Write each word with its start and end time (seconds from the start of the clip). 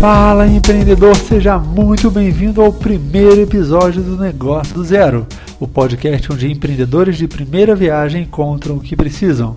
Fala 0.00 0.46
empreendedor, 0.46 1.16
seja 1.16 1.58
muito 1.58 2.10
bem-vindo 2.10 2.62
ao 2.62 2.72
primeiro 2.72 3.40
episódio 3.40 4.00
do 4.00 4.16
Negócio 4.16 4.74
do 4.74 4.84
Zero, 4.84 5.26
o 5.58 5.66
podcast 5.66 6.32
onde 6.32 6.48
empreendedores 6.50 7.16
de 7.16 7.26
primeira 7.26 7.74
viagem 7.74 8.22
encontram 8.22 8.76
o 8.76 8.80
que 8.80 8.94
precisam. 8.94 9.56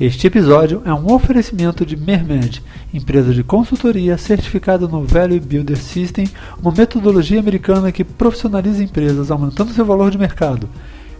Este 0.00 0.26
episódio 0.26 0.80
é 0.84 0.94
um 0.94 1.12
oferecimento 1.12 1.84
de 1.84 1.96
Mermed, 1.96 2.62
empresa 2.92 3.34
de 3.34 3.42
consultoria 3.42 4.16
certificada 4.16 4.88
no 4.88 5.04
Value 5.04 5.40
Builder 5.40 5.76
System, 5.76 6.28
uma 6.60 6.72
metodologia 6.72 7.40
americana 7.40 7.92
que 7.92 8.04
profissionaliza 8.04 8.82
empresas 8.82 9.30
aumentando 9.30 9.72
seu 9.72 9.84
valor 9.84 10.10
de 10.10 10.18
mercado. 10.18 10.68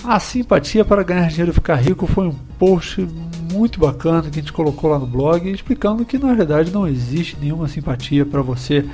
A 0.03 0.19
simpatia 0.19 0.85
para 0.85 1.03
ganhar 1.03 1.27
dinheiro 1.27 1.51
e 1.51 1.53
ficar 1.53 1.75
rico 1.75 2.07
foi 2.07 2.27
um 2.27 2.35
post 2.57 3.05
muito 3.51 3.79
bacana 3.79 4.21
que 4.21 4.39
a 4.39 4.41
gente 4.41 4.53
colocou 4.53 4.89
lá 4.89 4.99
no 4.99 5.07
blog, 5.07 5.49
explicando 5.49 6.05
que 6.05 6.17
na 6.17 6.33
verdade 6.33 6.71
não 6.71 6.87
existe 6.87 7.37
nenhuma 7.39 7.67
simpatia 7.67 8.25
para 8.25 8.41
você 8.41 8.85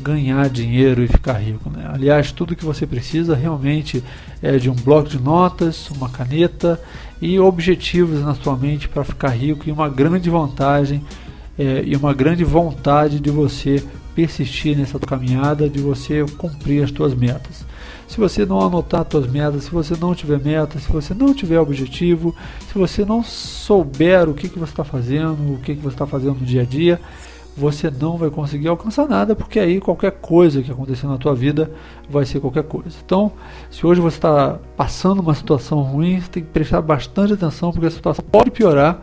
ganhar 0.00 0.48
dinheiro 0.48 1.02
e 1.02 1.08
ficar 1.08 1.34
rico. 1.34 1.70
Né? 1.70 1.88
Aliás, 1.92 2.32
tudo 2.32 2.56
que 2.56 2.64
você 2.64 2.86
precisa 2.86 3.34
realmente 3.34 4.02
é 4.42 4.56
de 4.56 4.68
um 4.68 4.74
bloco 4.74 5.08
de 5.08 5.20
notas, 5.20 5.88
uma 5.90 6.08
caneta 6.08 6.80
e 7.20 7.38
objetivos 7.38 8.20
na 8.20 8.34
sua 8.34 8.56
mente 8.56 8.88
para 8.88 9.04
ficar 9.04 9.30
rico 9.30 9.68
e 9.68 9.72
uma 9.72 9.88
grande 9.88 10.28
vantagem 10.28 11.02
é, 11.58 11.82
e 11.84 11.96
uma 11.96 12.12
grande 12.14 12.44
vontade 12.44 13.20
de 13.20 13.30
você 13.30 13.82
persistir 14.14 14.76
nessa 14.76 14.98
caminhada, 14.98 15.68
de 15.68 15.80
você 15.80 16.24
cumprir 16.36 16.82
as 16.82 16.90
suas 16.90 17.14
metas. 17.14 17.67
Se 18.08 18.18
você 18.18 18.46
não 18.46 18.58
anotar 18.60 19.06
suas 19.08 19.30
metas, 19.30 19.64
se 19.64 19.70
você 19.70 19.94
não 19.94 20.14
tiver 20.14 20.40
metas, 20.40 20.82
se 20.82 20.90
você 20.90 21.12
não 21.12 21.34
tiver 21.34 21.60
objetivo, 21.60 22.34
se 22.66 22.76
você 22.76 23.04
não 23.04 23.22
souber 23.22 24.28
o 24.28 24.34
que, 24.34 24.48
que 24.48 24.58
você 24.58 24.72
está 24.72 24.82
fazendo, 24.82 25.54
o 25.54 25.58
que, 25.58 25.76
que 25.76 25.82
você 25.82 25.94
está 25.94 26.06
fazendo 26.06 26.40
no 26.40 26.46
dia 26.46 26.62
a 26.62 26.64
dia, 26.64 26.98
você 27.54 27.90
não 27.90 28.16
vai 28.16 28.30
conseguir 28.30 28.68
alcançar 28.68 29.06
nada, 29.06 29.36
porque 29.36 29.60
aí 29.60 29.78
qualquer 29.78 30.12
coisa 30.12 30.62
que 30.62 30.70
acontecer 30.70 31.06
na 31.06 31.18
tua 31.18 31.34
vida 31.34 31.70
vai 32.08 32.24
ser 32.24 32.40
qualquer 32.40 32.62
coisa. 32.62 32.96
Então, 33.04 33.30
se 33.70 33.86
hoje 33.86 34.00
você 34.00 34.16
está 34.16 34.58
passando 34.74 35.20
uma 35.20 35.34
situação 35.34 35.82
ruim, 35.82 36.18
você 36.18 36.30
tem 36.30 36.42
que 36.42 36.50
prestar 36.50 36.80
bastante 36.80 37.34
atenção, 37.34 37.72
porque 37.72 37.88
a 37.88 37.90
situação 37.90 38.24
pode 38.30 38.50
piorar 38.50 39.02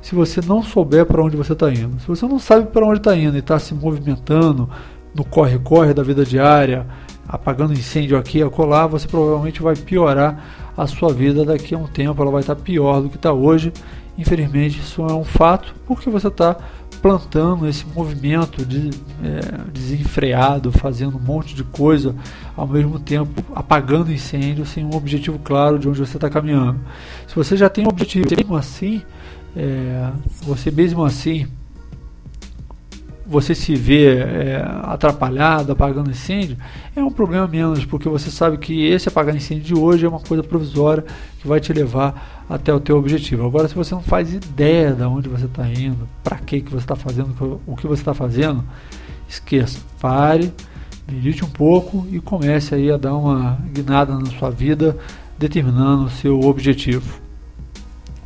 se 0.00 0.14
você 0.14 0.40
não 0.40 0.62
souber 0.62 1.04
para 1.04 1.22
onde 1.22 1.36
você 1.36 1.52
está 1.52 1.70
indo. 1.70 2.00
Se 2.00 2.06
você 2.06 2.24
não 2.26 2.38
sabe 2.38 2.68
para 2.68 2.86
onde 2.86 2.98
está 2.98 3.14
indo 3.14 3.36
e 3.36 3.40
está 3.40 3.58
se 3.58 3.74
movimentando 3.74 4.70
no 5.14 5.24
corre-corre 5.24 5.92
da 5.92 6.02
vida 6.02 6.24
diária, 6.24 6.86
apagando 7.28 7.72
incêndio 7.72 8.16
aqui 8.16 8.38
e 8.38 8.42
acolá, 8.42 8.86
você 8.86 9.06
provavelmente 9.06 9.62
vai 9.62 9.74
piorar 9.74 10.72
a 10.76 10.86
sua 10.86 11.12
vida 11.12 11.44
daqui 11.44 11.74
a 11.74 11.78
um 11.78 11.86
tempo, 11.86 12.20
ela 12.20 12.30
vai 12.30 12.40
estar 12.40 12.54
pior 12.56 13.00
do 13.00 13.08
que 13.08 13.16
está 13.16 13.32
hoje. 13.32 13.72
Infelizmente, 14.18 14.78
isso 14.78 15.02
é 15.02 15.12
um 15.12 15.24
fato, 15.24 15.74
porque 15.86 16.08
você 16.08 16.28
está 16.28 16.56
plantando 17.02 17.68
esse 17.68 17.84
movimento 17.86 18.64
de, 18.64 18.90
é, 19.22 19.70
desenfreado, 19.70 20.72
fazendo 20.72 21.16
um 21.16 21.20
monte 21.20 21.54
de 21.54 21.62
coisa 21.62 22.14
ao 22.56 22.66
mesmo 22.66 22.98
tempo, 22.98 23.44
apagando 23.54 24.12
incêndio 24.12 24.64
sem 24.64 24.84
um 24.84 24.94
objetivo 24.94 25.38
claro 25.38 25.78
de 25.78 25.88
onde 25.88 25.98
você 25.98 26.16
está 26.16 26.30
caminhando. 26.30 26.80
Se 27.26 27.34
você 27.36 27.56
já 27.56 27.68
tem 27.68 27.84
um 27.84 27.88
objetivo, 27.88 28.26
mesmo 28.34 28.56
assim, 28.56 29.02
é, 29.54 30.10
você 30.42 30.70
mesmo 30.70 31.04
assim 31.04 31.46
você 33.26 33.54
se 33.54 33.74
vê 33.74 34.18
é, 34.18 34.64
atrapalhado, 34.84 35.72
apagando 35.72 36.10
incêndio, 36.10 36.56
é 36.94 37.02
um 37.02 37.10
problema 37.10 37.46
menos, 37.46 37.84
porque 37.84 38.08
você 38.08 38.30
sabe 38.30 38.56
que 38.56 38.86
esse 38.86 39.08
apagar 39.08 39.34
incêndio 39.34 39.64
de 39.64 39.74
hoje 39.74 40.06
é 40.06 40.08
uma 40.08 40.20
coisa 40.20 40.42
provisória 40.42 41.04
que 41.40 41.48
vai 41.48 41.58
te 41.58 41.72
levar 41.72 42.44
até 42.48 42.72
o 42.72 42.78
teu 42.78 42.96
objetivo. 42.96 43.44
Agora, 43.44 43.66
se 43.66 43.74
você 43.74 43.94
não 43.94 44.02
faz 44.02 44.32
ideia 44.32 44.92
de 44.92 45.02
onde 45.02 45.28
você 45.28 45.46
está 45.46 45.68
indo, 45.68 46.08
para 46.22 46.36
que, 46.36 46.60
você 46.60 46.76
está 46.76 46.94
fazendo, 46.94 47.60
o 47.66 47.74
que 47.74 47.86
você 47.86 48.00
está 48.00 48.14
fazendo, 48.14 48.62
esqueça, 49.28 49.80
pare, 50.00 50.52
medite 51.10 51.44
um 51.44 51.48
pouco 51.48 52.06
e 52.10 52.20
comece 52.20 52.74
aí 52.74 52.90
a 52.90 52.96
dar 52.96 53.16
uma 53.16 53.58
guinada 53.72 54.16
na 54.16 54.26
sua 54.26 54.50
vida, 54.50 54.96
determinando 55.36 56.04
o 56.04 56.10
seu 56.10 56.40
objetivo. 56.40 57.26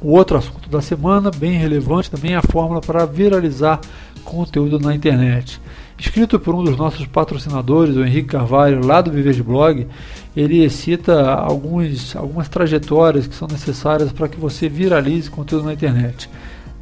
O 0.03 0.13
outro 0.13 0.39
assunto 0.39 0.69
da 0.71 0.81
semana, 0.81 1.31
bem 1.31 1.59
relevante 1.59 2.11
também, 2.11 2.33
é 2.33 2.37
a 2.37 2.43
fórmula 2.43 2.81
para 2.81 3.05
viralizar 3.05 3.81
conteúdo 4.21 4.79
na 4.79 4.95
internet. 4.95 5.61
Escrito 5.99 6.41
por 6.41 6.55
um 6.55 6.65
dos 6.65 6.77
nossos 6.77 7.07
patrocinadores, 7.07 7.95
o 7.97 8.05
Henrique 8.05 8.29
Carvalho, 8.29 8.85
lá 8.85 9.01
do 9.03 9.11
Viver 9.11 9.35
de 9.35 9.43
Blog, 9.43 9.87
ele 10.35 10.69
cita 10.71 11.31
alguns, 11.35 12.17
algumas 12.17 12.49
trajetórias 12.49 13.27
que 13.27 13.35
são 13.35 13.47
necessárias 13.47 14.11
para 14.11 14.27
que 14.27 14.39
você 14.39 14.69
viralize 14.69 15.31
conteúdo 15.31 15.67
na 15.67 15.75
internet. 15.75 16.31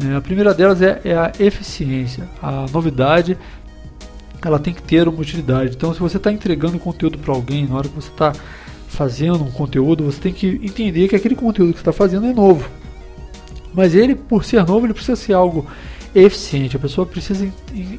É, 0.01 0.15
a 0.15 0.21
primeira 0.21 0.55
delas 0.55 0.81
é, 0.81 1.01
é 1.05 1.17
a 1.17 1.33
eficiência. 1.41 2.29
A 2.41 2.67
novidade 2.73 3.37
ela 4.47 4.59
tem 4.59 4.73
que 4.73 4.83
ter 4.83 5.09
uma 5.09 5.21
utilidade. 5.21 5.75
Então, 5.75 5.93
se 5.93 5.99
você 5.99 6.17
está 6.17 6.31
entregando 6.31 6.79
conteúdo 6.79 7.19
para 7.19 7.35
alguém, 7.35 7.67
na 7.67 7.75
hora 7.75 7.89
que 7.89 7.95
você 7.95 8.09
está 8.09 8.33
fazendo 8.87 9.43
um 9.43 9.51
conteúdo, 9.51 10.05
você 10.05 10.21
tem 10.21 10.33
que 10.33 10.61
entender 10.63 11.09
que 11.09 11.17
aquele 11.17 11.35
conteúdo 11.35 11.73
que 11.73 11.79
você 11.79 11.83
está 11.83 11.93
fazendo 11.93 12.27
é 12.27 12.33
novo. 12.33 12.69
Mas 13.75 13.95
ele, 13.95 14.15
por 14.15 14.45
ser 14.45 14.65
novo, 14.65 14.87
ele 14.87 14.95
precisa 14.95 15.17
ser 15.17 15.33
algo 15.33 15.67
eficiente. 16.15 16.77
A 16.77 16.81
pessoa 16.81 17.07
precisa 17.07 17.51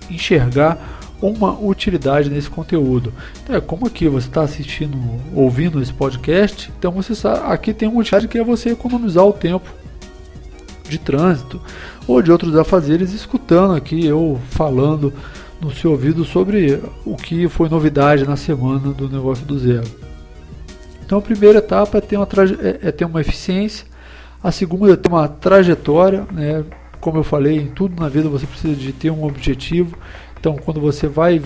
enxergar 0.09 0.99
uma 1.21 1.59
utilidade 1.59 2.29
nesse 2.29 2.49
conteúdo. 2.49 3.13
Então, 3.43 3.55
é 3.55 3.61
como 3.61 3.85
aqui 3.85 4.07
você 4.07 4.27
está 4.27 4.41
assistindo, 4.41 4.97
ouvindo 5.33 5.81
esse 5.81 5.93
podcast, 5.93 6.71
então 6.77 6.91
você 6.91 7.13
sabe, 7.13 7.41
aqui 7.51 7.73
tem 7.73 7.89
uma 7.89 7.99
utilidade 7.99 8.27
que 8.27 8.37
é 8.37 8.43
você 8.43 8.69
economizar 8.69 9.25
o 9.25 9.33
tempo 9.33 9.69
de 10.87 10.97
trânsito 10.97 11.61
ou 12.07 12.21
de 12.21 12.31
outros 12.31 12.55
afazeres, 12.55 13.13
escutando 13.13 13.75
aqui 13.75 14.05
eu 14.05 14.39
falando 14.49 15.13
no 15.61 15.71
seu 15.73 15.91
ouvido 15.91 16.23
sobre 16.23 16.81
o 17.05 17.15
que 17.15 17.47
foi 17.49 17.69
novidade 17.69 18.25
na 18.25 18.37
semana 18.37 18.91
do 18.93 19.09
negócio 19.09 19.45
do 19.45 19.59
zero. 19.59 19.87
Então 21.05 21.17
a 21.17 21.21
primeira 21.21 21.59
etapa 21.59 21.97
é 21.97 22.01
ter 22.01 22.17
uma, 22.17 22.27
é, 22.61 22.87
é 22.87 22.91
ter 22.91 23.05
uma 23.05 23.19
eficiência, 23.19 23.85
a 24.41 24.51
segunda 24.51 24.93
é 24.93 24.95
ter 24.95 25.09
uma 25.09 25.27
trajetória, 25.27 26.25
né, 26.31 26.63
como 26.99 27.17
eu 27.17 27.23
falei, 27.23 27.57
em 27.57 27.67
tudo 27.67 28.01
na 28.01 28.09
vida 28.09 28.29
você 28.29 28.45
precisa 28.45 28.75
de 28.75 28.91
ter 28.91 29.09
um 29.09 29.23
objetivo. 29.23 29.97
Então, 30.39 30.55
quando 30.57 30.79
você 30.79 31.07
vai 31.07 31.41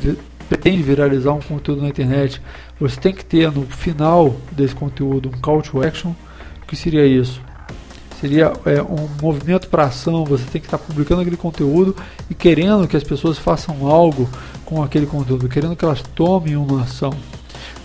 pretende 0.49 0.83
viralizar 0.83 1.33
um 1.33 1.41
conteúdo 1.41 1.81
na 1.81 1.89
internet, 1.89 2.41
você 2.79 2.99
tem 2.99 3.13
que 3.13 3.23
ter 3.23 3.51
no 3.51 3.65
final 3.65 4.35
desse 4.51 4.75
conteúdo 4.75 5.29
um 5.29 5.39
call 5.39 5.61
to 5.61 5.81
action. 5.81 6.11
O 6.61 6.65
que 6.67 6.75
seria 6.75 7.05
isso? 7.05 7.41
Seria 8.19 8.53
é, 8.65 8.81
um 8.81 9.07
movimento 9.21 9.67
para 9.67 9.85
ação. 9.85 10.23
Você 10.25 10.45
tem 10.45 10.61
que 10.61 10.67
estar 10.67 10.77
publicando 10.77 11.21
aquele 11.21 11.37
conteúdo 11.37 11.95
e 12.29 12.33
querendo 12.33 12.87
que 12.87 12.95
as 12.95 13.03
pessoas 13.03 13.37
façam 13.37 13.87
algo 13.87 14.29
com 14.65 14.81
aquele 14.81 15.05
conteúdo, 15.05 15.49
querendo 15.49 15.75
que 15.75 15.83
elas 15.83 16.01
tomem 16.01 16.55
uma 16.55 16.83
ação. 16.83 17.13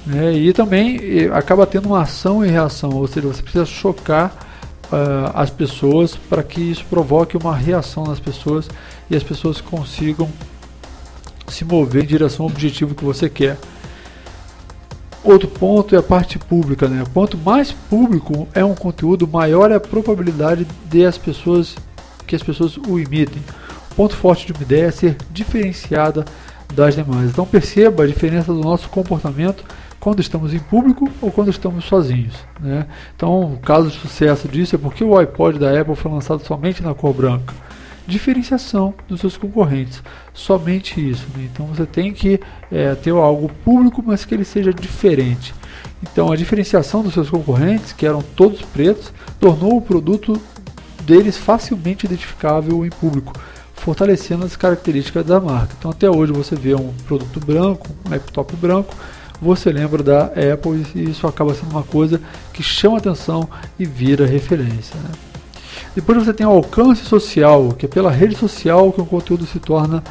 Né? 0.06 0.34
E 0.34 0.52
também 0.52 1.26
acaba 1.32 1.66
tendo 1.66 1.86
uma 1.86 2.02
ação 2.02 2.44
e 2.44 2.48
reação, 2.48 2.90
ou 2.90 3.06
seja, 3.06 3.26
você 3.26 3.42
precisa 3.42 3.66
chocar 3.66 4.47
uh, 4.92 5.30
as 5.34 5.50
pessoas 5.50 6.16
para 6.16 6.42
que 6.42 6.60
isso 6.60 6.84
provoque 6.88 7.36
uma 7.36 7.54
reação 7.54 8.04
nas 8.04 8.20
pessoas 8.20 8.68
e 9.10 9.16
as 9.16 9.22
pessoas 9.22 9.60
consigam 9.60 10.28
se 11.48 11.64
mover 11.64 12.04
em 12.04 12.06
direção 12.06 12.44
ao 12.44 12.50
objetivo 12.50 12.94
que 12.94 13.04
você 13.04 13.28
quer. 13.28 13.56
Outro 15.24 15.48
ponto 15.48 15.94
é 15.94 15.98
a 15.98 16.02
parte 16.02 16.38
pública, 16.38 16.88
né? 16.88 17.04
Quanto 17.12 17.36
mais 17.36 17.72
público 17.72 18.46
é 18.54 18.64
um 18.64 18.74
conteúdo, 18.74 19.26
maior 19.26 19.70
é 19.70 19.74
a 19.74 19.80
probabilidade 19.80 20.66
de 20.84 21.04
as 21.04 21.18
pessoas 21.18 21.76
que 22.26 22.36
as 22.36 22.42
pessoas 22.42 22.76
o 22.76 22.98
imitem. 22.98 23.42
O 23.90 23.94
ponto 23.94 24.14
forte 24.14 24.46
de 24.46 24.52
uma 24.52 24.62
ideia 24.62 24.86
é 24.86 24.90
ser 24.90 25.16
diferenciada 25.30 26.24
das 26.72 26.94
demais. 26.94 27.30
Então 27.30 27.46
perceba 27.46 28.04
a 28.04 28.06
diferença 28.06 28.52
do 28.52 28.60
nosso 28.60 28.88
comportamento 28.88 29.64
quando 30.08 30.20
estamos 30.20 30.54
em 30.54 30.58
público 30.58 31.06
ou 31.20 31.30
quando 31.30 31.50
estamos 31.50 31.84
sozinhos. 31.84 32.34
Né? 32.58 32.86
Então, 33.14 33.52
o 33.52 33.58
caso 33.58 33.90
de 33.90 33.98
sucesso 33.98 34.48
disso 34.48 34.74
é 34.74 34.78
porque 34.78 35.04
o 35.04 35.18
iPod 35.18 35.58
da 35.58 35.78
Apple 35.78 35.94
foi 35.94 36.10
lançado 36.10 36.42
somente 36.46 36.82
na 36.82 36.94
cor 36.94 37.12
branca. 37.12 37.52
Diferenciação 38.06 38.94
dos 39.06 39.20
seus 39.20 39.36
concorrentes, 39.36 40.02
somente 40.32 40.98
isso. 40.98 41.26
Né? 41.36 41.46
Então 41.52 41.66
você 41.66 41.84
tem 41.84 42.10
que 42.14 42.40
é, 42.72 42.94
ter 42.94 43.10
algo 43.10 43.50
público, 43.62 44.02
mas 44.04 44.24
que 44.24 44.34
ele 44.34 44.46
seja 44.46 44.72
diferente. 44.72 45.54
Então 46.02 46.32
a 46.32 46.36
diferenciação 46.36 47.02
dos 47.02 47.12
seus 47.12 47.28
concorrentes, 47.28 47.92
que 47.92 48.06
eram 48.06 48.22
todos 48.22 48.62
pretos, 48.62 49.12
tornou 49.38 49.76
o 49.76 49.82
produto 49.82 50.40
deles 51.04 51.36
facilmente 51.36 52.06
identificável 52.06 52.86
em 52.86 52.88
público, 52.88 53.34
fortalecendo 53.74 54.46
as 54.46 54.56
características 54.56 55.26
da 55.26 55.38
marca. 55.38 55.74
Então 55.78 55.90
até 55.90 56.08
hoje 56.08 56.32
você 56.32 56.56
vê 56.56 56.74
um 56.74 56.94
produto 57.06 57.38
branco, 57.40 57.86
um 58.06 58.10
laptop 58.10 58.56
branco, 58.56 58.94
você 59.40 59.70
lembra 59.70 60.02
da 60.02 60.24
Apple 60.24 60.84
e 60.94 61.10
isso 61.10 61.26
acaba 61.26 61.54
sendo 61.54 61.70
uma 61.70 61.82
coisa 61.82 62.20
que 62.52 62.62
chama 62.62 62.98
atenção 62.98 63.48
e 63.78 63.84
vira 63.84 64.26
referência. 64.26 64.96
Né? 64.96 65.10
Depois 65.94 66.18
você 66.18 66.32
tem 66.32 66.46
o 66.46 66.50
alcance 66.50 67.04
social, 67.04 67.70
que 67.70 67.86
é 67.86 67.88
pela 67.88 68.10
rede 68.10 68.36
social 68.36 68.92
que 68.92 69.00
o 69.00 69.06
conteúdo 69.06 69.46
se 69.46 69.58
torna 69.58 70.02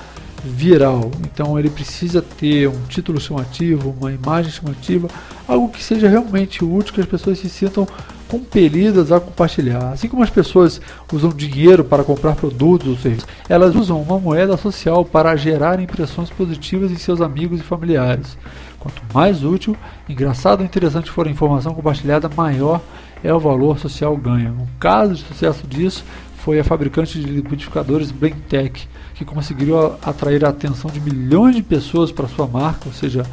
viral. 0.44 1.12
Então 1.22 1.58
ele 1.60 1.70
precisa 1.70 2.22
ter 2.22 2.68
um 2.68 2.84
título 2.88 3.20
chamativo, 3.20 3.96
uma 4.00 4.12
imagem 4.12 4.52
chamativa, 4.52 5.08
algo 5.48 5.70
que 5.70 5.84
seja 5.84 6.08
realmente 6.08 6.64
útil, 6.64 6.94
que 6.94 7.02
as 7.02 7.08
pessoas 7.08 7.40
se 7.40 7.50
sintam 7.50 7.88
compelidas 8.28 9.12
a 9.12 9.20
compartilhar. 9.20 9.92
Assim 9.92 10.08
como 10.08 10.24
as 10.24 10.30
pessoas 10.30 10.82
usam 11.12 11.30
dinheiro 11.30 11.84
para 11.84 12.04
comprar 12.04 12.36
produtos 12.36 12.88
ou 12.88 12.98
serviços, 12.98 13.28
elas 13.48 13.76
usam 13.76 14.02
uma 14.02 14.20
moeda 14.20 14.58
social 14.58 15.06
para 15.06 15.36
gerar 15.36 15.80
impressões 15.80 16.30
positivas 16.30 16.92
em 16.92 16.98
seus 16.98 17.22
amigos 17.22 17.60
e 17.60 17.64
familiares. 17.64 18.38
Quanto 18.88 19.14
mais 19.14 19.44
útil, 19.44 19.76
engraçado 20.08 20.62
ou 20.62 20.66
interessante 20.66 21.12
for 21.12 21.28
a 21.28 21.30
informação 21.30 21.74
compartilhada, 21.74 22.30
maior 22.30 22.80
é 23.22 23.34
o 23.34 23.40
valor 23.40 23.78
social 23.78 24.16
ganho. 24.16 24.52
Um 24.52 24.68
caso 24.80 25.16
de 25.16 25.24
sucesso 25.24 25.68
disso 25.68 26.06
foi 26.38 26.58
a 26.58 26.64
fabricante 26.64 27.20
de 27.20 27.26
liquidificadores 27.26 28.12
Blendtec, 28.12 28.88
que 29.14 29.26
conseguiu 29.26 29.98
atrair 30.02 30.46
a 30.46 30.50
atenção 30.50 30.90
de 30.90 31.02
milhões 31.02 31.54
de 31.54 31.62
pessoas 31.62 32.14
para 32.14 32.30
sua 32.30 32.48
marca, 32.48 32.84
ou 32.86 32.94
seja, 32.94 33.26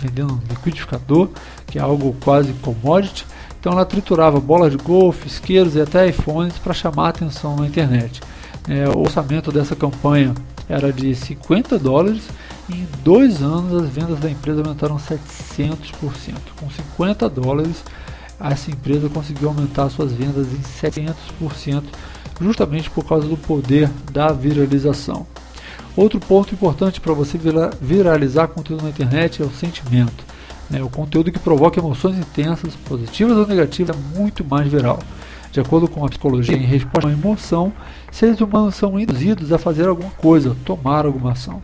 vendendo 0.00 0.34
um 0.34 0.40
liquidificador, 0.48 1.28
que 1.68 1.78
é 1.78 1.82
algo 1.82 2.16
quase 2.24 2.52
commodity. 2.54 3.24
Então 3.60 3.72
ela 3.72 3.84
triturava 3.84 4.40
bolas 4.40 4.72
de 4.72 4.78
golfe, 4.78 5.28
isqueiros 5.28 5.76
e 5.76 5.80
até 5.80 6.08
iPhones 6.08 6.58
para 6.58 6.74
chamar 6.74 7.06
a 7.06 7.10
atenção 7.10 7.54
na 7.54 7.66
internet. 7.66 8.20
É, 8.68 8.88
o 8.88 8.98
orçamento 9.02 9.52
dessa 9.52 9.76
campanha 9.76 10.34
era 10.68 10.92
de 10.92 11.14
50 11.14 11.78
dólares 11.78 12.28
em 12.68 12.86
dois 13.04 13.42
anos 13.42 13.82
as 13.82 13.90
vendas 13.90 14.18
da 14.18 14.30
empresa 14.30 14.60
aumentaram 14.60 14.96
700%. 14.96 16.34
Com 16.58 16.70
50 16.70 17.28
dólares, 17.28 17.84
essa 18.40 18.70
empresa 18.70 19.08
conseguiu 19.08 19.48
aumentar 19.48 19.88
suas 19.88 20.12
vendas 20.12 20.48
em 20.48 20.60
700%, 20.60 21.84
justamente 22.40 22.90
por 22.90 23.04
causa 23.04 23.26
do 23.26 23.36
poder 23.36 23.88
da 24.12 24.32
viralização. 24.32 25.26
Outro 25.96 26.20
ponto 26.20 26.52
importante 26.52 27.00
para 27.00 27.14
você 27.14 27.38
viralizar 27.80 28.48
conteúdo 28.48 28.82
na 28.82 28.90
internet 28.90 29.40
é 29.40 29.44
o 29.44 29.50
sentimento. 29.50 30.24
Né? 30.68 30.82
O 30.82 30.90
conteúdo 30.90 31.32
que 31.32 31.38
provoca 31.38 31.80
emoções 31.80 32.18
intensas, 32.18 32.74
positivas 32.74 33.36
ou 33.36 33.46
negativas, 33.46 33.96
é 33.96 34.18
muito 34.18 34.44
mais 34.44 34.70
viral. 34.70 34.98
De 35.50 35.60
acordo 35.60 35.88
com 35.88 36.04
a 36.04 36.08
psicologia, 36.08 36.56
em 36.56 36.66
resposta 36.66 37.08
a 37.08 37.10
uma 37.10 37.18
emoção, 37.18 37.72
seres 38.10 38.40
humanos 38.40 38.74
são 38.74 39.00
induzidos 39.00 39.52
a 39.52 39.58
fazer 39.58 39.88
alguma 39.88 40.10
coisa, 40.10 40.54
tomar 40.66 41.06
alguma 41.06 41.32
ação. 41.32 41.62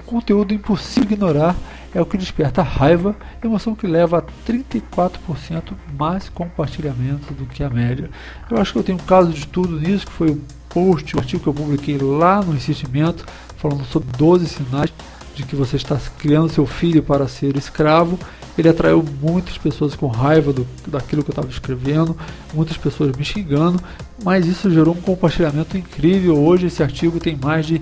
Um 0.00 0.02
conteúdo 0.04 0.54
impossível 0.54 1.12
ignorar 1.12 1.54
é 1.94 2.00
o 2.00 2.06
que 2.06 2.16
desperta 2.16 2.62
raiva, 2.62 3.14
emoção 3.44 3.74
que 3.74 3.86
leva 3.86 4.18
a 4.18 4.22
34% 4.50 5.72
mais 5.98 6.28
compartilhamentos 6.28 7.36
do 7.36 7.46
que 7.46 7.62
a 7.62 7.70
média. 7.70 8.10
Eu 8.50 8.58
acho 8.58 8.72
que 8.72 8.78
eu 8.78 8.82
tenho 8.82 8.98
um 8.98 9.02
caso 9.02 9.32
de 9.32 9.46
tudo 9.46 9.78
nisso, 9.78 10.06
que 10.06 10.12
foi 10.12 10.30
o 10.30 10.42
post, 10.68 11.14
o 11.14 11.18
artigo 11.18 11.42
que 11.42 11.48
eu 11.48 11.54
publiquei 11.54 11.98
lá 11.98 12.42
no 12.42 12.54
insistimento, 12.54 13.26
falando 13.56 13.84
sobre 13.84 14.16
12 14.16 14.46
sinais 14.46 14.92
de 15.34 15.42
que 15.44 15.54
você 15.54 15.76
está 15.76 15.98
criando 16.18 16.48
seu 16.48 16.66
filho 16.66 17.02
para 17.02 17.28
ser 17.28 17.56
escravo. 17.56 18.18
Ele 18.58 18.68
atraiu 18.68 19.04
muitas 19.22 19.56
pessoas 19.56 19.94
com 19.94 20.06
raiva 20.06 20.52
do, 20.52 20.66
daquilo 20.86 21.22
que 21.22 21.30
eu 21.30 21.32
estava 21.32 21.48
escrevendo, 21.48 22.16
muitas 22.52 22.76
pessoas 22.76 23.16
me 23.16 23.24
xingando, 23.24 23.80
mas 24.22 24.46
isso 24.46 24.70
gerou 24.70 24.94
um 24.94 25.00
compartilhamento 25.00 25.76
incrível. 25.76 26.38
Hoje 26.38 26.66
esse 26.66 26.82
artigo 26.82 27.18
tem 27.18 27.36
mais 27.36 27.66
de 27.66 27.80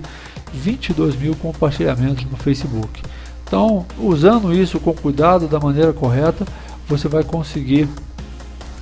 22 0.53 1.15
mil 1.15 1.35
compartilhamentos 1.35 2.25
no 2.25 2.37
Facebook. 2.37 3.01
Então, 3.43 3.85
usando 3.97 4.53
isso 4.53 4.79
com 4.79 4.93
cuidado, 4.93 5.47
da 5.47 5.59
maneira 5.59 5.91
correta, 5.91 6.45
você 6.87 7.07
vai 7.07 7.23
conseguir, 7.23 7.87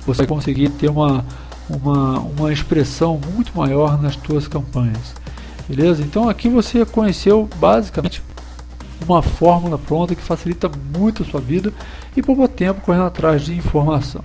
você 0.06 0.18
vai 0.18 0.26
conseguir 0.26 0.68
ter 0.70 0.90
uma, 0.90 1.24
uma, 1.68 2.18
uma 2.18 2.52
expressão 2.52 3.20
muito 3.34 3.56
maior 3.56 4.00
nas 4.00 4.18
suas 4.26 4.46
campanhas. 4.46 5.14
Beleza? 5.68 6.02
Então 6.02 6.28
aqui 6.28 6.48
você 6.48 6.84
conheceu 6.86 7.48
basicamente 7.56 8.22
uma 9.06 9.22
fórmula 9.22 9.78
pronta 9.78 10.14
que 10.14 10.22
facilita 10.22 10.70
muito 10.96 11.22
a 11.22 11.26
sua 11.26 11.40
vida 11.40 11.72
e 12.16 12.22
poupa 12.22 12.48
tempo 12.48 12.80
correndo 12.80 13.04
atrás 13.04 13.42
de 13.42 13.54
informação. 13.54 14.22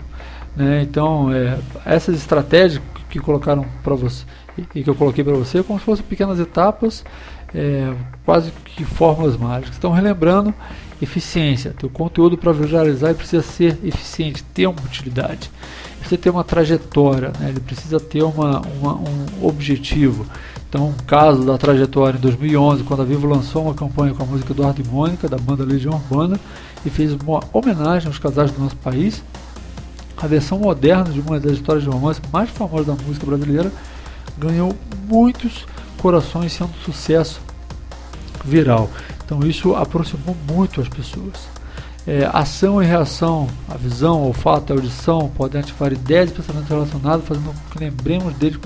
Né? 0.56 0.82
Então, 0.84 1.32
é, 1.32 1.58
essas 1.86 2.16
estratégias 2.16 2.82
que 3.10 3.20
colocaram 3.20 3.66
para 3.84 3.96
você 3.96 4.26
e 4.76 4.84
que 4.84 4.90
eu 4.90 4.96
coloquei 4.96 5.24
para 5.24 5.34
você, 5.34 5.64
como 5.64 5.80
se 5.80 5.86
fossem 5.86 6.06
pequenas 6.06 6.40
etapas 6.40 7.04
é, 7.54 7.94
quase 8.26 8.52
que 8.66 8.84
fórmulas 8.84 9.38
mágicas. 9.38 9.78
Então, 9.78 9.92
relembrando, 9.92 10.54
eficiência. 11.02 11.74
Teu 11.78 11.90
conteúdo 11.90 12.38
para 12.38 12.52
viralizar 12.52 13.14
precisa 13.14 13.44
ser 13.44 13.78
eficiente, 13.84 14.44
ter 14.44 14.68
uma 14.68 14.82
utilidade. 14.82 15.52
Precisa 16.00 16.20
ter 16.20 16.30
uma 16.30 16.44
trajetória, 16.44 17.32
né? 17.40 17.50
ele 17.50 17.60
precisa 17.60 18.00
ter 18.00 18.24
uma, 18.24 18.62
uma, 18.62 18.96
um 18.96 19.46
objetivo. 19.46 20.26
Então, 20.74 20.88
um 20.88 20.94
caso 21.06 21.46
da 21.46 21.56
trajetória 21.56 22.18
em 22.18 22.20
2011, 22.20 22.82
quando 22.82 23.04
a 23.04 23.06
Vivo 23.06 23.28
lançou 23.28 23.66
uma 23.66 23.76
campanha 23.76 24.12
com 24.16 24.24
a 24.24 24.26
música 24.26 24.54
Eduardo 24.54 24.82
e 24.82 24.88
Mônica, 24.88 25.30
da 25.30 25.38
banda 25.38 25.64
Legião 25.64 25.94
Urbana, 25.94 26.40
e 26.84 26.90
fez 26.90 27.14
uma 27.14 27.42
homenagem 27.54 28.08
aos 28.08 28.18
casais 28.18 28.50
do 28.50 28.60
nosso 28.60 28.76
país. 28.78 29.24
A 30.18 30.26
versão 30.26 30.58
moderna 30.58 31.12
de 31.12 31.20
uma 31.20 31.40
das 31.40 31.52
histórias 31.52 31.84
de 31.84 31.92
romance 31.92 32.20
mais 32.32 32.50
famosas 32.50 32.88
da 32.88 32.96
música 32.96 33.24
brasileira 33.24 33.72
ganhou 34.36 34.76
muitos 35.08 35.68
corações 36.00 36.52
sendo 36.54 36.72
um 36.72 36.84
sucesso 36.84 37.40
viral. 38.44 38.90
Então 39.24 39.42
isso 39.46 39.76
aproximou 39.76 40.36
muito 40.52 40.82
as 40.82 40.90
pessoas. 40.90 41.36
É, 42.08 42.28
ação 42.34 42.82
e 42.82 42.86
reação, 42.88 43.48
a 43.70 43.78
visão, 43.78 44.24
o 44.24 44.26
olfato, 44.26 44.74
a 44.74 44.76
audição 44.76 45.32
podem 45.36 45.62
ativar 45.62 45.94
ideias 45.94 46.32
e 46.32 46.34
pensamentos 46.34 46.68
relacionados, 46.68 47.28
fazendo 47.28 47.46
com 47.46 47.70
que 47.70 47.78
lembremos 47.78 48.34
deles 48.38 48.58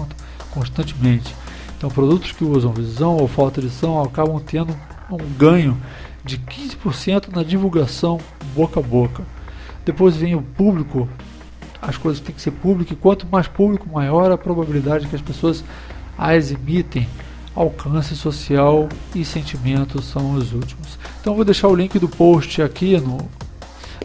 constantemente. 0.51 1.35
Então, 1.77 1.89
produtos 1.89 2.31
que 2.31 2.43
usam 2.43 2.71
visão, 2.71 3.17
olfato 3.17 3.59
e 3.59 3.63
audição 3.63 4.01
acabam 4.01 4.39
tendo 4.39 4.75
um 5.11 5.17
ganho 5.37 5.77
de 6.23 6.37
15% 6.37 7.33
na 7.33 7.43
divulgação 7.43 8.19
boca 8.53 8.79
a 8.79 8.83
boca. 8.83 9.23
Depois 9.85 10.15
vem 10.15 10.35
o 10.35 10.41
público, 10.41 11.07
as 11.81 11.95
coisas 11.95 12.21
têm 12.21 12.35
que 12.35 12.41
ser 12.41 12.51
públicas, 12.51 12.97
e 12.97 12.99
quanto 12.99 13.27
mais 13.27 13.47
público, 13.47 13.87
maior 13.89 14.31
a 14.31 14.37
probabilidade 14.37 15.07
que 15.07 15.15
as 15.15 15.21
pessoas 15.21 15.63
as 16.17 16.51
imitem 16.51 17.07
alcance 17.55 18.15
social 18.15 18.89
e 19.15 19.23
sentimento 19.23 20.01
são 20.01 20.33
os 20.33 20.53
últimos. 20.53 20.97
Então 21.21 21.35
vou 21.35 21.45
deixar 21.45 21.67
o 21.67 21.75
link 21.75 21.97
do 21.99 22.09
post 22.09 22.61
aqui 22.61 22.99
no 22.99 23.17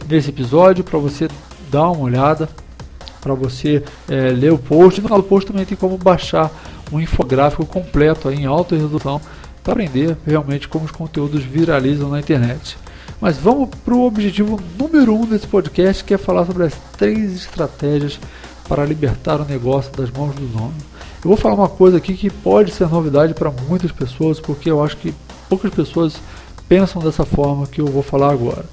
nesse 0.07 0.29
episódio 0.29 0.83
para 0.83 0.99
você 0.99 1.27
dar 1.71 1.89
uma 1.91 2.03
olhada, 2.03 2.49
para 3.21 3.33
você 3.33 3.83
é, 4.09 4.29
ler 4.29 4.51
o 4.51 4.57
post. 4.57 4.99
No 4.99 5.07
final 5.07 5.21
do 5.21 5.27
post 5.27 5.49
também 5.49 5.65
tem 5.65 5.77
como 5.77 5.97
baixar 5.97 6.51
um 6.91 6.99
infográfico 6.99 7.65
completo 7.65 8.31
em 8.31 8.45
alta 8.45 8.75
resolução 8.75 9.21
para 9.63 9.73
aprender 9.73 10.17
realmente 10.25 10.67
como 10.67 10.85
os 10.85 10.91
conteúdos 10.91 11.43
viralizam 11.43 12.09
na 12.09 12.19
internet. 12.19 12.77
Mas 13.21 13.37
vamos 13.37 13.69
para 13.85 13.93
o 13.93 14.05
objetivo 14.05 14.59
número 14.77 15.15
um 15.15 15.25
desse 15.25 15.47
podcast, 15.47 16.03
que 16.03 16.13
é 16.13 16.17
falar 16.17 16.45
sobre 16.45 16.63
as 16.63 16.73
três 16.97 17.33
estratégias 17.33 18.19
para 18.67 18.85
libertar 18.85 19.39
o 19.39 19.45
negócio 19.45 19.91
das 19.93 20.11
mãos 20.11 20.35
do 20.35 20.45
dono. 20.47 20.73
Eu 21.23 21.29
vou 21.29 21.37
falar 21.37 21.55
uma 21.55 21.69
coisa 21.69 21.97
aqui 21.97 22.15
que 22.15 22.29
pode 22.29 22.71
ser 22.71 22.89
novidade 22.89 23.33
para 23.33 23.49
muitas 23.49 23.91
pessoas, 23.91 24.39
porque 24.39 24.69
eu 24.69 24.83
acho 24.83 24.97
que 24.97 25.13
poucas 25.47 25.73
pessoas 25.73 26.15
pensam 26.67 27.01
dessa 27.01 27.25
forma 27.25 27.65
que 27.65 27.79
eu 27.79 27.87
vou 27.87 28.03
falar 28.03 28.31
agora. 28.31 28.65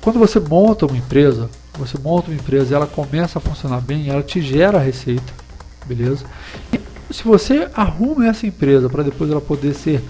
Quando 0.00 0.18
você 0.18 0.40
monta 0.40 0.86
uma 0.86 0.96
empresa, 0.96 1.50
você 1.78 1.98
monta 1.98 2.30
uma 2.30 2.36
empresa 2.36 2.72
e 2.72 2.74
ela 2.74 2.86
começa 2.86 3.38
a 3.38 3.42
funcionar 3.42 3.80
bem, 3.80 4.08
ela 4.08 4.22
te 4.22 4.40
gera 4.40 4.78
receita, 4.78 5.32
beleza? 5.84 6.24
E 6.72 6.78
se 7.10 7.24
você 7.24 7.68
arruma 7.74 8.26
essa 8.26 8.46
empresa 8.46 8.88
para 8.88 9.02
depois 9.02 9.30
ela 9.30 9.40
poder 9.40 9.74
ser 9.74 10.02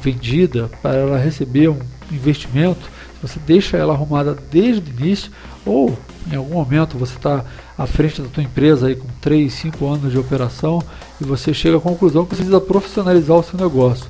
vendida, 0.00 0.70
para 0.82 0.96
ela 0.96 1.18
receber 1.18 1.68
um 1.68 1.78
investimento, 2.10 2.88
você 3.20 3.38
deixa 3.44 3.76
ela 3.76 3.94
arrumada 3.94 4.36
desde 4.50 4.90
o 4.90 4.94
início, 5.00 5.32
ou 5.64 5.98
em 6.30 6.36
algum 6.36 6.54
momento 6.54 6.98
você 6.98 7.14
está 7.16 7.44
à 7.76 7.86
frente 7.86 8.20
da 8.20 8.28
tua 8.28 8.42
empresa 8.42 8.86
aí 8.86 8.96
com 8.96 9.08
3, 9.20 9.52
5 9.52 9.86
anos 9.86 10.12
de 10.12 10.18
operação 10.18 10.82
e 11.20 11.24
você 11.24 11.52
chega 11.52 11.76
à 11.76 11.80
conclusão 11.80 12.24
que 12.24 12.34
precisa 12.34 12.60
profissionalizar 12.60 13.36
o 13.36 13.42
seu 13.42 13.58
negócio. 13.58 14.06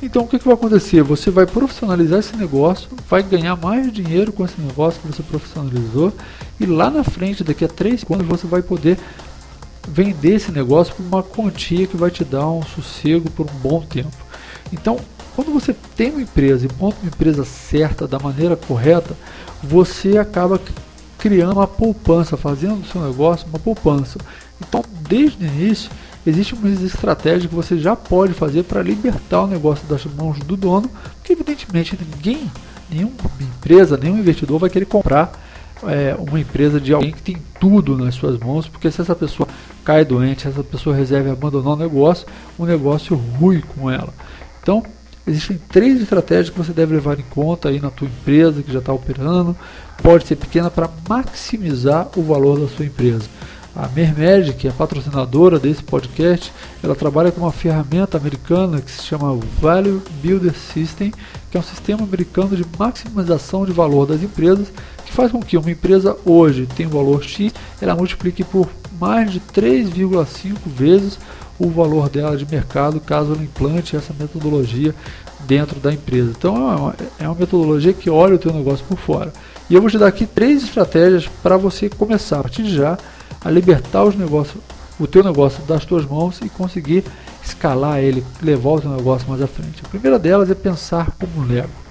Então 0.00 0.22
o 0.22 0.28
que, 0.28 0.38
que 0.38 0.44
vai 0.44 0.54
acontecer? 0.54 1.02
Você 1.02 1.30
vai 1.30 1.44
profissionalizar 1.44 2.20
esse 2.20 2.36
negócio, 2.36 2.88
vai 3.08 3.22
ganhar 3.22 3.56
mais 3.56 3.92
dinheiro 3.92 4.32
com 4.32 4.44
esse 4.44 4.60
negócio 4.60 5.00
que 5.00 5.08
você 5.08 5.22
profissionalizou 5.22 6.12
e 6.60 6.66
lá 6.66 6.90
na 6.90 7.02
frente, 7.02 7.42
daqui 7.42 7.64
a 7.64 7.68
3 7.68 8.04
anos, 8.10 8.26
você 8.26 8.46
vai 8.46 8.62
poder 8.62 8.98
vender 9.88 10.34
esse 10.34 10.52
negócio 10.52 10.94
por 10.94 11.04
uma 11.04 11.22
quantia 11.22 11.86
que 11.86 11.96
vai 11.96 12.10
te 12.10 12.24
dar 12.24 12.48
um 12.48 12.62
sossego 12.62 13.30
por 13.30 13.46
um 13.46 13.58
bom 13.58 13.80
tempo. 13.80 14.16
Então, 14.72 14.98
quando 15.34 15.52
você 15.52 15.74
tem 15.96 16.10
uma 16.10 16.22
empresa 16.22 16.66
e 16.66 16.80
monta 16.80 16.98
uma 17.00 17.08
empresa 17.08 17.44
certa, 17.44 18.06
da 18.06 18.18
maneira 18.18 18.56
correta, 18.56 19.16
você 19.62 20.18
acaba 20.18 20.60
criando 21.18 21.52
uma 21.52 21.66
poupança, 21.66 22.36
fazendo 22.36 22.82
do 22.82 22.86
seu 22.86 23.00
negócio 23.00 23.46
uma 23.48 23.58
poupança. 23.58 24.18
Então, 24.60 24.84
desde 25.08 25.44
o 25.44 25.46
início, 25.46 25.90
existe 26.26 26.54
uma 26.54 26.68
estratégia 26.68 27.48
que 27.48 27.54
você 27.54 27.78
já 27.78 27.96
pode 27.96 28.32
fazer 28.34 28.64
para 28.64 28.82
libertar 28.82 29.42
o 29.42 29.46
negócio 29.46 29.86
das 29.88 30.04
mãos 30.04 30.38
do 30.40 30.56
dono, 30.56 30.90
porque 31.14 31.32
evidentemente 31.32 31.98
ninguém, 32.00 32.50
nenhuma 32.90 33.14
empresa, 33.40 33.96
nenhum 33.96 34.18
investidor 34.18 34.58
vai 34.58 34.70
querer 34.70 34.86
comprar 34.86 35.32
é, 35.84 36.16
uma 36.18 36.40
empresa 36.40 36.80
de 36.80 36.92
alguém 36.92 37.12
que 37.12 37.22
tem 37.22 37.36
tudo 37.60 37.96
nas 37.96 38.14
suas 38.14 38.38
mãos, 38.38 38.66
porque 38.66 38.90
se 38.90 39.00
essa 39.00 39.14
pessoa 39.14 39.48
cai 39.88 40.04
doente, 40.04 40.46
essa 40.46 40.62
pessoa 40.62 40.94
reserva 40.94 41.32
abandonar 41.32 41.72
o 41.72 41.76
negócio, 41.76 42.26
o 42.58 42.66
negócio 42.66 43.16
rui 43.16 43.64
com 43.74 43.90
ela. 43.90 44.12
Então, 44.62 44.82
existem 45.26 45.58
três 45.72 45.98
estratégias 46.02 46.50
que 46.50 46.58
você 46.58 46.74
deve 46.74 46.92
levar 46.92 47.18
em 47.18 47.24
conta 47.30 47.70
aí 47.70 47.80
na 47.80 47.88
tua 47.88 48.06
empresa 48.06 48.62
que 48.62 48.70
já 48.70 48.80
está 48.80 48.92
operando. 48.92 49.56
Pode 50.02 50.26
ser 50.26 50.36
pequena 50.36 50.70
para 50.70 50.90
maximizar 51.08 52.06
o 52.16 52.22
valor 52.22 52.60
da 52.60 52.68
sua 52.68 52.84
empresa. 52.84 53.24
A 53.74 53.88
Mermed, 53.88 54.52
que 54.54 54.68
é 54.68 54.70
patrocinadora 54.70 55.58
desse 55.58 55.82
podcast, 55.82 56.52
ela 56.82 56.94
trabalha 56.94 57.32
com 57.32 57.40
uma 57.40 57.52
ferramenta 57.52 58.18
americana 58.18 58.82
que 58.82 58.90
se 58.90 59.04
chama 59.04 59.38
Value 59.58 60.02
Builder 60.22 60.52
System, 60.52 61.14
que 61.50 61.56
é 61.56 61.60
um 61.60 61.62
sistema 61.62 62.02
americano 62.02 62.54
de 62.54 62.66
maximização 62.78 63.64
de 63.64 63.72
valor 63.72 64.04
das 64.04 64.22
empresas, 64.22 64.68
que 65.06 65.12
faz 65.12 65.32
com 65.32 65.40
que 65.40 65.56
uma 65.56 65.70
empresa 65.70 66.14
hoje 66.26 66.66
tenha 66.76 66.90
um 66.90 66.92
valor 66.92 67.22
X, 67.22 67.54
ela 67.80 67.94
multiplique 67.94 68.44
por 68.44 68.68
mais 69.00 69.32
de 69.32 69.40
3,5 69.40 70.56
vezes 70.66 71.18
o 71.58 71.68
valor 71.68 72.08
dela 72.08 72.36
de 72.36 72.46
mercado 72.46 73.00
caso 73.00 73.32
ela 73.32 73.42
implante 73.42 73.96
essa 73.96 74.14
metodologia 74.18 74.94
dentro 75.46 75.80
da 75.80 75.92
empresa. 75.92 76.32
Então 76.36 76.56
é 76.56 76.76
uma, 76.76 76.94
é 77.18 77.28
uma 77.28 77.34
metodologia 77.34 77.92
que 77.92 78.08
olha 78.08 78.34
o 78.34 78.38
teu 78.38 78.52
negócio 78.52 78.84
por 78.86 78.98
fora. 78.98 79.32
E 79.68 79.74
eu 79.74 79.80
vou 79.80 79.90
te 79.90 79.98
dar 79.98 80.06
aqui 80.06 80.26
três 80.26 80.62
estratégias 80.62 81.28
para 81.42 81.56
você 81.56 81.88
começar 81.88 82.38
a 82.38 82.42
partir 82.42 82.62
de 82.62 82.74
já 82.74 82.96
a 83.44 83.50
libertar 83.50 84.04
os 84.04 84.16
negócios, 84.16 84.62
o 84.98 85.06
teu 85.06 85.22
negócio 85.22 85.62
das 85.64 85.84
tuas 85.84 86.04
mãos 86.04 86.40
e 86.42 86.48
conseguir 86.48 87.04
escalar 87.44 87.98
ele, 87.98 88.24
levar 88.42 88.70
o 88.70 88.80
teu 88.80 88.90
negócio 88.90 89.28
mais 89.28 89.42
à 89.42 89.46
frente. 89.46 89.82
A 89.84 89.88
primeira 89.88 90.18
delas 90.18 90.50
é 90.50 90.54
pensar 90.54 91.12
como 91.18 91.46
Lego. 91.46 91.87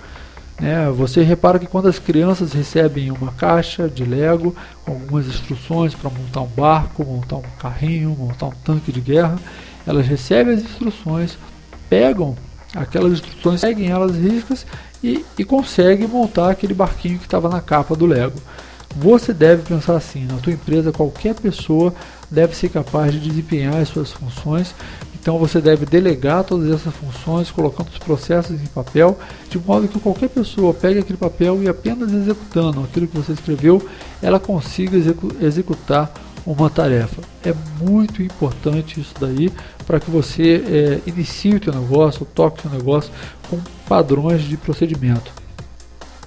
Né? 0.59 0.89
Você 0.91 1.21
repara 1.21 1.59
que 1.59 1.67
quando 1.67 1.87
as 1.87 1.99
crianças 1.99 2.53
recebem 2.53 3.11
uma 3.11 3.31
caixa 3.33 3.87
de 3.87 4.03
Lego 4.03 4.55
com 4.83 4.93
algumas 4.93 5.27
instruções 5.27 5.93
para 5.93 6.09
montar 6.09 6.41
um 6.41 6.47
barco, 6.47 7.05
montar 7.05 7.37
um 7.37 7.43
carrinho, 7.59 8.15
montar 8.17 8.47
um 8.47 8.53
tanque 8.63 8.91
de 8.91 9.01
guerra, 9.01 9.37
elas 9.85 10.07
recebem 10.07 10.55
as 10.55 10.63
instruções, 10.63 11.37
pegam 11.89 12.35
aquelas 12.75 13.13
instruções, 13.13 13.61
seguem 13.61 13.89
elas 13.89 14.15
riscas 14.15 14.65
e, 15.03 15.23
e 15.37 15.43
conseguem 15.43 16.07
montar 16.07 16.51
aquele 16.51 16.73
barquinho 16.73 17.19
que 17.19 17.25
estava 17.25 17.47
na 17.49 17.61
capa 17.61 17.95
do 17.95 18.05
Lego. 18.05 18.39
Você 18.95 19.33
deve 19.33 19.61
pensar 19.61 19.95
assim: 19.95 20.25
na 20.25 20.37
tua 20.37 20.53
empresa, 20.53 20.91
qualquer 20.91 21.35
pessoa 21.35 21.93
deve 22.31 22.55
ser 22.55 22.69
capaz 22.69 23.13
de 23.13 23.19
desempenhar 23.19 23.75
as 23.75 23.89
suas 23.89 24.11
funções. 24.11 24.73
Então 25.27 25.37
você 25.37 25.59
deve 25.59 25.85
delegar 25.85 26.45
todas 26.45 26.73
essas 26.73 26.93
funções, 26.95 27.51
colocando 27.51 27.89
os 27.89 27.97
processos 27.97 28.61
em 28.61 28.65
papel, 28.67 29.19
de 29.49 29.59
modo 29.59 29.85
que 29.85 29.99
qualquer 29.99 30.29
pessoa 30.29 30.73
pegue 30.73 31.01
aquele 31.01 31.17
papel 31.17 31.61
e 31.61 31.67
apenas 31.67 32.13
executando 32.13 32.81
aquilo 32.81 33.07
que 33.07 33.17
você 33.17 33.33
escreveu, 33.33 33.85
ela 34.21 34.39
consiga 34.39 34.95
execu 34.95 35.29
executar 35.41 36.13
uma 36.45 36.69
tarefa. 36.69 37.21
É 37.43 37.53
muito 37.81 38.23
importante 38.23 39.01
isso 39.01 39.13
daí 39.19 39.51
para 39.85 39.99
que 39.99 40.09
você 40.09 40.63
é, 40.65 41.09
inicie 41.09 41.55
o 41.55 41.61
seu 41.61 41.73
negócio, 41.73 42.25
toque 42.33 42.59
o 42.59 42.61
seu 42.61 42.71
negócio 42.71 43.11
com 43.49 43.59
padrões 43.85 44.43
de 44.43 44.55
procedimento. 44.55 45.29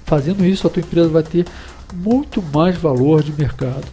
Fazendo 0.05 0.45
isso, 0.45 0.67
a 0.67 0.69
tua 0.69 0.83
empresa 0.83 1.09
vai 1.09 1.23
ter 1.23 1.47
muito 1.91 2.39
mais 2.53 2.77
valor 2.77 3.23
de 3.23 3.33
mercado. 3.33 3.87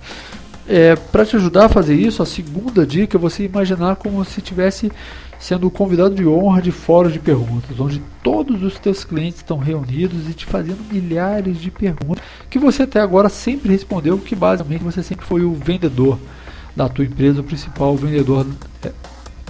É, 0.68 0.94
Para 0.96 1.24
te 1.24 1.34
ajudar 1.34 1.64
a 1.64 1.68
fazer 1.68 1.94
isso, 1.94 2.22
a 2.22 2.26
segunda 2.26 2.86
dica 2.86 3.16
é 3.16 3.20
você 3.20 3.44
imaginar 3.44 3.96
como 3.96 4.22
se 4.24 4.40
estivesse 4.40 4.92
sendo 5.38 5.70
convidado 5.70 6.14
de 6.14 6.26
honra 6.26 6.60
de 6.60 6.70
fóruns 6.70 7.12
de 7.12 7.18
perguntas, 7.18 7.78
onde 7.78 8.02
todos 8.22 8.62
os 8.62 8.78
teus 8.78 9.04
clientes 9.04 9.38
estão 9.38 9.56
reunidos 9.56 10.28
e 10.28 10.34
te 10.34 10.44
fazendo 10.44 10.80
milhares 10.92 11.58
de 11.58 11.70
perguntas 11.70 12.22
que 12.50 12.58
você 12.58 12.82
até 12.82 13.00
agora 13.00 13.28
sempre 13.28 13.70
respondeu, 13.70 14.18
que 14.18 14.34
basicamente 14.34 14.82
você 14.82 15.02
sempre 15.02 15.24
foi 15.24 15.42
o 15.42 15.54
vendedor 15.54 16.18
da 16.74 16.88
tua 16.88 17.04
empresa, 17.04 17.40
o 17.40 17.44
principal 17.44 17.96
vendedor 17.96 18.46
é, 18.84 18.92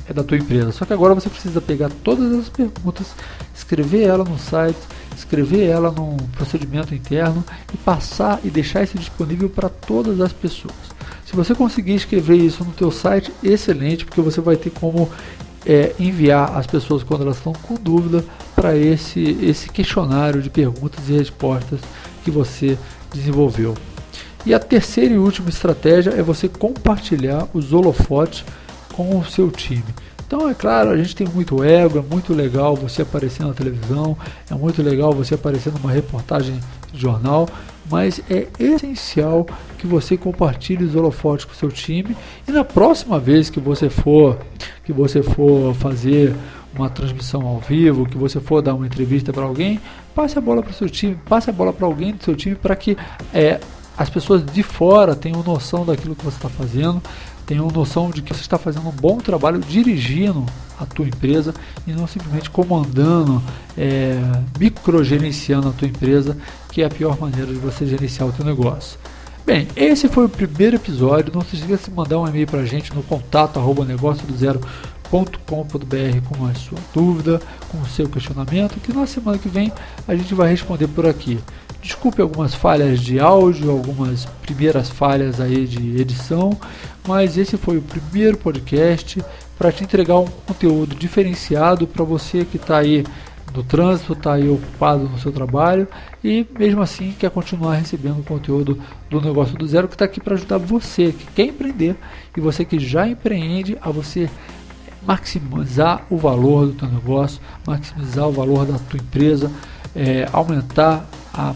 é 0.08 0.12
da 0.12 0.22
tua 0.22 0.37
empresa. 0.37 0.72
Só 0.72 0.84
que 0.84 0.92
agora 0.92 1.14
você 1.14 1.28
precisa 1.28 1.60
pegar 1.60 1.90
todas 2.04 2.32
as 2.32 2.48
perguntas, 2.48 3.14
escrever 3.54 4.02
ela 4.02 4.25
no 4.25 4.38
site, 4.38 4.78
escrever 5.18 5.66
ela 5.66 5.90
num 5.90 6.16
procedimento 6.37 6.94
interno 6.94 7.44
e 7.72 7.76
passar 7.76 8.40
e 8.44 8.50
deixar 8.50 8.82
isso 8.82 8.98
disponível 8.98 9.48
para 9.48 9.68
todas 9.68 10.20
as 10.20 10.32
pessoas. 10.32 10.75
Se 11.25 11.37
você 11.37 11.54
conseguir 11.54 11.94
escrever 11.94 12.37
isso 12.37 12.64
no 12.64 12.72
teu 12.72 12.90
site, 12.90 13.32
excelente, 13.42 14.04
porque 14.04 14.20
você 14.20 14.40
vai 14.40 14.56
ter 14.56 14.70
como 14.70 15.10
é, 15.66 15.94
enviar 15.98 16.56
as 16.56 16.66
pessoas 16.66 17.02
quando 17.02 17.22
elas 17.22 17.37
estão 17.37 17.52
com 17.52 17.75
dúvida 17.75 18.25
para 18.54 18.76
esse, 18.76 19.37
esse 19.42 19.68
questionário 19.68 20.40
de 20.40 20.48
perguntas 20.48 21.08
e 21.08 21.12
respostas 21.12 21.80
que 22.25 22.30
você 22.30 22.78
desenvolveu. 23.12 23.75
E 24.46 24.54
a 24.54 24.58
terceira 24.58 25.14
e 25.14 25.18
última 25.18 25.50
estratégia 25.50 26.10
é 26.10 26.22
você 26.22 26.48
compartilhar 26.48 27.46
os 27.52 27.72
holofotes 27.72 28.44
com 28.94 29.18
o 29.18 29.25
seu 29.25 29.50
time. 29.50 29.84
Então, 30.28 30.47
é 30.47 30.52
claro, 30.52 30.90
a 30.90 30.97
gente 30.99 31.16
tem 31.16 31.26
muito 31.26 31.64
ego, 31.64 31.99
é 31.99 32.02
muito 32.02 32.35
legal 32.35 32.76
você 32.76 33.00
aparecer 33.00 33.47
na 33.47 33.54
televisão, 33.54 34.14
é 34.50 34.54
muito 34.54 34.82
legal 34.82 35.11
você 35.11 35.35
aparecer 35.35 35.73
numa 35.73 35.90
reportagem 35.90 36.61
de 36.92 37.00
jornal, 37.00 37.49
mas 37.90 38.20
é 38.28 38.47
essencial 38.58 39.47
que 39.78 39.87
você 39.87 40.18
compartilhe 40.18 40.85
os 40.85 40.94
holofotes 40.94 41.47
com 41.47 41.52
o 41.52 41.56
seu 41.56 41.70
time 41.70 42.14
e 42.47 42.52
na 42.52 42.62
próxima 42.62 43.18
vez 43.18 43.49
que 43.49 43.58
você 43.58 43.88
for 43.88 44.38
que 44.85 44.92
você 44.92 45.23
for 45.23 45.75
fazer 45.75 46.35
uma 46.76 46.90
transmissão 46.90 47.47
ao 47.47 47.58
vivo, 47.58 48.04
que 48.04 48.18
você 48.18 48.38
for 48.38 48.61
dar 48.61 48.75
uma 48.75 48.87
entrevista 48.87 49.32
para 49.32 49.44
alguém, 49.44 49.80
passe 50.14 50.37
a 50.37 50.42
bola 50.42 50.62
para 50.62 50.73
o 50.73 50.75
seu 50.75 50.90
time, 50.90 51.18
passe 51.26 51.49
a 51.49 51.52
bola 51.54 51.73
para 51.73 51.87
alguém 51.87 52.12
do 52.12 52.23
seu 52.23 52.37
time 52.37 52.54
para 52.54 52.76
que 52.76 52.99
é, 53.32 53.58
as 53.99 54.08
pessoas 54.08 54.44
de 54.44 54.62
fora 54.62 55.16
tenham 55.16 55.42
noção 55.42 55.85
daquilo 55.85 56.14
que 56.14 56.25
você 56.25 56.37
está 56.37 56.49
fazendo, 56.49 57.02
tenham 57.49 57.67
noção 57.69 58.11
de 58.11 58.21
que 58.21 58.35
você 58.35 58.43
está 58.43 58.59
fazendo 58.59 58.87
um 58.87 58.93
bom 58.93 59.17
trabalho 59.17 59.59
dirigindo 59.59 60.45
a 60.78 60.85
tua 60.85 61.07
empresa 61.07 61.55
e 61.87 61.93
não 61.93 62.07
simplesmente 62.07 62.50
comandando, 62.50 63.43
é, 63.76 64.21
microgerenciando 64.61 65.71
a 65.71 65.73
tua 65.73 65.88
empresa, 65.88 66.37
que 66.71 66.83
é 66.83 66.85
a 66.85 66.90
pior 66.90 67.19
maneira 67.19 67.47
de 67.47 67.59
você 67.59 67.87
gerenciar 67.87 68.28
o 68.28 68.33
teu 68.33 68.45
negócio. 68.45 68.99
Bem, 69.47 69.67
esse 69.75 70.09
foi 70.09 70.26
o 70.26 70.28
primeiro 70.28 70.76
episódio. 70.76 71.33
Não 71.35 71.40
se 71.40 71.57
esqueça 71.57 71.90
de 71.90 71.97
mandar 71.97 72.19
um 72.19 72.28
e-mail 72.28 72.47
para 72.47 72.61
a 72.61 72.67
gente 72.67 72.95
no 72.95 73.02
contato 73.02 73.59
arroba 73.59 73.83
negócio 73.83 74.26
do 74.26 74.37
zero 74.37 74.61
com 75.09 75.25
a 76.47 76.55
sua 76.55 76.78
dúvida, 76.93 77.40
com 77.71 77.81
o 77.81 77.87
seu 77.87 78.11
questionamento, 78.11 78.78
que 78.78 78.93
na 78.93 79.07
semana 79.07 79.38
que 79.38 79.49
vem 79.49 79.73
a 80.07 80.14
gente 80.14 80.35
vai 80.35 80.50
responder 80.50 80.87
por 80.88 81.07
aqui. 81.07 81.40
Desculpe 81.82 82.20
algumas 82.20 82.54
falhas 82.54 83.00
de 83.00 83.20
áudio, 83.20 83.70
algumas 83.70 84.26
primeiras 84.42 84.90
falhas 84.90 85.40
aí 85.40 85.66
de 85.66 86.00
edição, 86.00 86.58
mas 87.06 87.38
esse 87.38 87.56
foi 87.56 87.78
o 87.78 87.82
primeiro 87.82 88.37
podcast 88.37 89.23
para 89.56 89.70
te 89.70 89.85
entregar 89.85 90.18
um 90.18 90.26
conteúdo 90.26 90.94
diferenciado 90.94 91.87
para 91.87 92.04
você 92.04 92.44
que 92.44 92.56
está 92.56 92.78
aí 92.78 93.04
no 93.54 93.62
trânsito, 93.62 94.12
está 94.12 94.35
aí 94.35 94.49
ocupado 94.49 95.08
no 95.08 95.18
seu 95.18 95.32
trabalho 95.32 95.88
e 96.23 96.47
mesmo 96.58 96.82
assim 96.82 97.14
quer 97.18 97.30
continuar 97.30 97.76
recebendo 97.76 98.25
conteúdo 98.25 98.78
do 99.08 99.20
negócio 99.20 99.56
do 99.56 99.66
zero 99.66 99.88
que 99.88 99.94
está 99.94 100.04
aqui 100.04 100.20
para 100.20 100.35
ajudar 100.35 100.58
você 100.58 101.12
que 101.12 101.26
quer 101.35 101.47
empreender 101.47 101.97
e 102.37 102.40
você 102.40 102.64
que 102.64 102.78
já 102.78 103.08
empreende 103.08 103.78
a 103.80 103.90
você 103.90 104.28
maximizar 105.06 106.04
o 106.11 106.16
valor 106.16 106.66
do 106.66 106.73
teu 106.73 106.88
negócio, 106.88 107.40
maximizar 107.66 108.28
o 108.28 108.32
valor 108.32 108.66
da 108.66 108.78
tua 108.78 109.00
empresa, 109.00 109.50
é, 109.94 110.28
aumentar 110.32 111.08
a, 111.32 111.52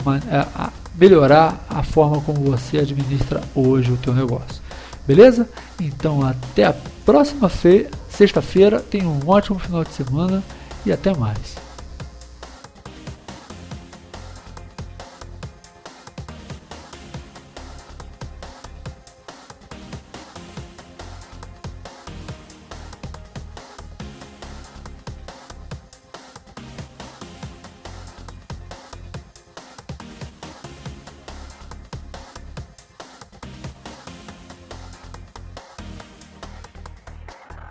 a, 0.55 0.71
melhorar 0.95 1.65
a 1.69 1.83
forma 1.83 2.21
como 2.21 2.41
você 2.41 2.79
administra 2.79 3.41
hoje 3.55 3.93
o 3.93 3.97
teu 3.97 4.15
negócio. 4.15 4.63
Beleza? 5.07 5.49
Então 5.81 6.25
até 6.25 6.65
a 6.65 6.75
próxima 7.05 7.51
sexta-feira. 8.09 8.81
Tenha 8.81 9.09
um 9.09 9.21
ótimo 9.27 9.59
final 9.59 9.85
de 9.85 9.93
semana 9.93 10.43
e 10.87 10.93
até 10.93 11.15
mais. 11.17 11.57